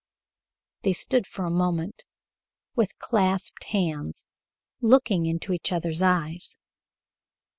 They 0.81 0.93
stood 0.93 1.27
for 1.27 1.45
a 1.45 1.51
moment 1.51 2.05
with 2.75 2.97
clasped 2.97 3.65
hands, 3.65 4.25
looking 4.81 5.27
into 5.27 5.53
each 5.53 5.71
other's 5.71 6.01
eyes. 6.01 6.57